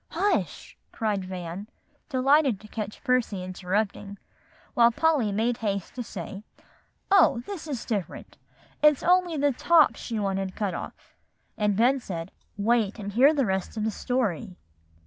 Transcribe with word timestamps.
"Hush!" 0.09 0.75
cried 0.91 1.23
Van, 1.25 1.67
delighted 2.09 2.59
to 2.59 2.67
catch 2.67 3.03
Percy 3.03 3.43
interrupting, 3.43 4.17
while 4.73 4.89
Polly 4.91 5.31
made 5.31 5.57
haste 5.57 5.93
to 5.93 6.01
say, 6.01 6.41
"Oh! 7.11 7.43
this 7.45 7.67
is 7.67 7.85
different. 7.85 8.39
It's 8.81 9.03
only 9.03 9.37
the 9.37 9.51
tops 9.51 9.99
she 9.99 10.17
wanted 10.17 10.55
cut 10.55 10.73
off;" 10.73 11.13
and 11.55 11.77
Ben 11.77 11.99
said, 11.99 12.31
"Wait, 12.57 12.97
and 12.97 13.11
hear 13.13 13.31
the 13.31 13.45
rest 13.45 13.77
of 13.77 13.83
the 13.83 13.91
story." 13.91 14.57